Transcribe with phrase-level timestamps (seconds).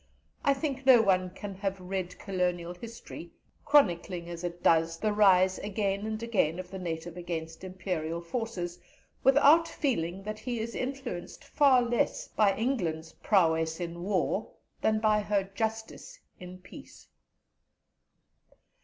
[0.43, 3.29] I think no one can have read Colonial history,
[3.63, 8.79] chronicling as it does, the rise again and again of the native against Imperial forces,
[9.23, 14.49] without feeling that he is influenced far less by England's prowess in war
[14.81, 17.07] than by her justice in peace.